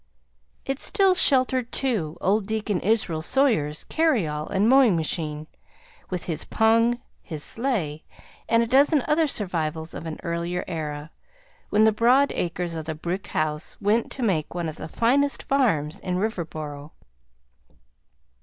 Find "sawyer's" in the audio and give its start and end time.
3.21-3.83